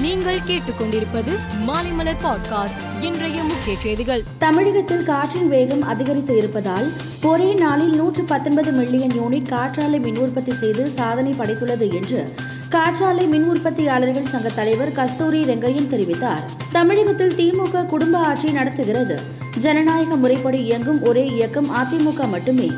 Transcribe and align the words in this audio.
நீங்கள் 0.00 0.38
கேட்டுக்கொண்டிருப்பது 0.38 1.38
மாலைமலர் 1.66 2.16
பாட்காஸ்ட் 2.22 3.02
இன்றைய 3.02 3.42
முக்கிய 3.42 3.76
செய்திகள். 3.78 4.22
தமிழகத்தில் 4.38 5.04
காற்றின் 5.04 5.48
வேகம் 5.48 5.82
அதிகரித்து 5.82 6.36
இருப்பதால் 6.36 6.92
ஒரே 7.22 7.54
நாளில் 7.54 7.96
நூற்று 7.96 8.22
பத்தொன்பது 8.22 8.72
மில்லியன் 8.72 9.10
யூனிட் 9.10 9.48
காற்றாலை 9.48 10.00
மின் 10.00 10.18
உற்பத்தி 10.18 10.54
செய்து 10.54 10.88
சாதனை 10.88 11.32
படைத்துள்ளது 11.32 11.94
என்று 11.94 12.34
காற்றாலை 12.70 13.26
மின் 13.26 13.50
உற்பத்தியாளர்கள் 13.50 14.28
சங்க 14.28 14.48
தலைவர் 14.48 14.92
கஸ்தூரி 14.92 15.42
ரெங்கையன் 15.42 15.90
தெரிவித்தார். 15.90 16.44
தமிழகத்தில் 16.72 17.34
திமுக 17.34 17.86
குடும்ப 17.86 18.18
ஆட்சி 18.18 18.50
நடத்துகிறது. 18.50 19.20
ஜனநாயக 19.60 20.16
முறைப்படி 20.16 20.58
இயங்கும் 20.58 21.02
ஒரே 21.02 21.26
இயக்கம் 21.26 21.76
அதிமுக 21.76 22.28
மட்டுமே. 22.28 22.70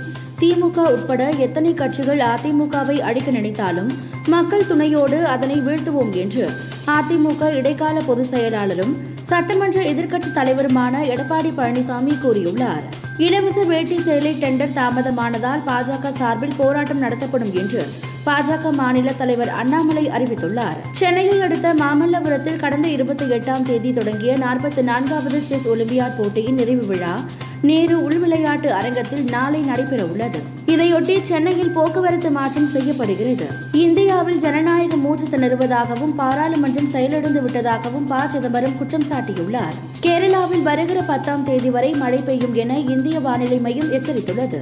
திமுக 0.43 0.85
உட்பட 0.93 1.29
எத்தனை 1.39 1.75
கட்சிகள் 1.75 2.19
அதிமுகவை 2.19 3.01
அழிக்க 3.01 3.31
நினைத்தாலும் 3.31 3.91
மக்கள் 4.29 4.67
துணையோடு 4.67 5.25
அதனை 5.25 5.57
வீழ்த்துவோம் 5.61 6.13
என்று 6.15 6.45
அதிமுக 6.87 7.51
இடைக்கால 7.55 8.01
பொதுச் 8.01 8.31
செயலாளரும் 8.33 8.95
சட்டமன்ற 9.21 9.81
எதிர்க்கட்சித் 9.83 10.37
தலைவருமான 10.39 10.95
எடப்பாடி 11.13 11.51
பழனிசாமி 11.59 12.15
கூறியுள்ளார். 12.25 12.83
இலவச 13.19 13.63
வேட்டி 13.63 14.01
செயலை 14.01 14.33
டெண்டர் 14.41 14.75
தாமதமானதால் 14.79 15.63
பாஜக 15.67 16.13
சார்பில் 16.13 16.57
போராட்டம் 16.57 16.99
நடத்தப்படும் 16.99 17.55
என்று 17.55 17.83
பாஜக 18.27 18.73
மாநில 18.73 19.13
தலைவர் 19.13 19.49
அண்ணாமலை 19.49 20.09
அறிவித்துள்ளார். 20.09 20.81
சென்னையை 20.93 21.41
அடுத்த 21.41 21.75
மாமல்லபுரத்தில் 21.75 22.57
கடந்த 22.57 22.89
இருபத்தி 22.89 23.25
எட்டாம் 23.25 23.63
தேதி 23.63 23.93
தொடங்கிய 23.93 24.35
நாற்பத்தி 24.35 24.83
நான்காவது 24.83 25.41
செஸ் 25.41 25.69
ஒலிம்பியாட் 25.69 26.19
போட்டியின் 26.19 26.55
நிறைவு 26.55 26.87
விழா 26.87 27.15
நேரு 27.63 27.97
உள்விளையாட்டு 28.09 28.67
அரங்கத்தில் 28.67 29.25
நாளை 29.31 29.61
நடைபெற 29.61 30.05
உள்ளது 30.05 30.41
இதையொட்டி 30.67 31.23
சென்னையில் 31.23 31.73
போக்குவரத்து 31.73 32.31
மாற்றம் 32.31 32.67
செய்யப்படுகிறது. 32.67 33.47
இந்தியாவில் 33.73 34.39
ஜனநாயகம் 34.39 35.01
மூச்சு 35.01 35.25
திணறுவதாகவும் 35.25 36.15
பாராளுமன்றம் 36.17 36.89
செயலிழந்து 36.89 37.41
விட்டதாகவும் 37.41 38.07
ப. 38.09 38.29
சிதம்பரம் 38.29 38.79
குற்றம் 38.79 39.05
சாட்டியுள்ளார். 39.11 39.77
கேரளாவில் 40.03 40.63
வருகிற 40.63 41.03
பத்தாம் 41.03 41.45
தேதி 41.45 41.71
வரை 41.71 41.93
மழை 41.93 42.19
பெய்யும் 42.19 42.55
என 42.55 42.79
இந்திய 42.79 43.21
வானிலை 43.21 43.59
மையம் 43.59 43.93
எச்சரித்துள்ளது. 43.93 44.61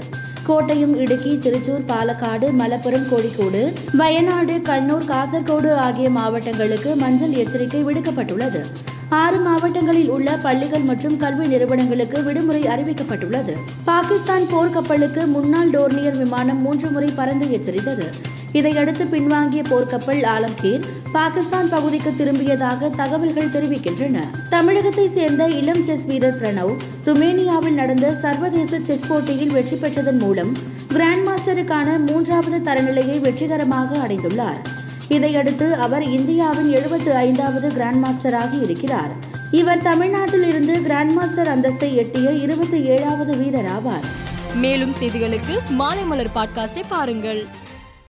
கோட்டயம் 0.50 0.94
இடுக்கி 1.02 1.32
திருச்சூர் 1.42 1.84
பாலக்காடு 1.90 2.46
மலப்புரம் 2.60 3.04
கோழிக்கோடு 3.10 3.60
வயநாடு 4.00 4.54
கண்ணூர் 4.68 5.06
காசர்கோடு 5.10 5.70
ஆகிய 5.86 6.10
மாவட்டங்களுக்கு 6.10 6.96
மஞ்சள் 6.96 7.34
எச்சரிக்கை 7.42 7.84
விடுக்கப்பட்டுள்ளது. 7.84 8.62
ஆறு 9.08 9.38
மாவட்டங்களில் 9.38 10.10
உள்ள 10.10 10.36
பள்ளிகள் 10.42 10.84
மற்றும் 10.90 11.16
கல்வி 11.16 11.46
நிறுவனங்களுக்கு 11.46 12.22
விடுமுறை 12.22 12.62
அறிவிக்கப்பட்டுள்ளது. 12.62 13.54
பாகிஸ்தான் 13.84 14.46
போர்க்கப்பலுக்கு 14.54 15.26
முன்னாள் 15.26 15.70
டோர்னியர் 15.70 16.18
விமானம் 16.18 16.60
மூன்று 16.60 16.90
முறை 16.90 17.10
பறந்து 17.20 17.46
எச்சரித்தது. 17.58 18.08
இதையடுத்து 18.52 19.04
பின்வாங்கிய 19.04 19.62
போர்க்கப்பல் 19.70 20.22
ஆலம்கீர் 20.36 20.84
பாகிஸ்தான் 21.12 21.68
பகுதிக்கு 21.68 22.10
திரும்பியதாக 22.18 22.88
தகவல்கள் 22.96 23.48
தெரிவிக்கின்றன. 23.48 24.24
தமிழகத்தை 24.50 25.08
சேர்ந்த 25.08 25.48
இளம் 25.48 25.84
செஸ் 25.84 26.04
வீரர் 26.06 26.38
பிரணவ் 26.40 26.74
ருமேனியாவில் 27.06 27.78
நடந்த 27.80 28.14
சர்வதேச 28.14 28.78
செஸ் 28.86 29.06
போட்டியில் 29.08 29.50
வெற்றி 29.50 29.76
பெற்றதன் 29.76 30.18
மூலம் 30.18 30.56
கிராண்ட் 30.88 31.28
மாஸ்டருக்கான 31.28 32.06
மூன்றாவது 32.06 32.58
தரநிலையை 32.58 33.20
வெற்றிகரமாக 33.20 33.96
அடைந்துள்ளார். 33.96 34.60
இதையடுத்து 35.08 35.74
அவர் 35.74 36.02
இந்தியாவின் 36.02 36.70
எழுபத்து 36.70 37.14
ஐந்தாவது 37.14 37.68
கிராண்ட் 37.68 38.06
மாஸ்டராக 38.06 38.62
இருக்கிறார். 38.62 39.12
இவர் 39.50 39.82
தமிழ்நாட்டில் 39.82 40.48
இருந்து 40.48 40.82
கிராண்ட் 40.82 41.12
மாஸ்டர் 41.12 41.58
அந்தஸ்தை 41.58 41.94
எட்டிய 41.94 42.30
இருபத்தி 42.30 42.82
ஏழாவது 42.84 43.36
வீரர் 43.36 43.70
ஆவார். 43.78 44.06
மேலும் 44.54 44.94
செய்திகளுக்கு 45.00 45.56
மாலைமலர் 45.78 46.34
பாட்காஸ்டை 46.34 46.82
பாருங்கள். 46.88 47.46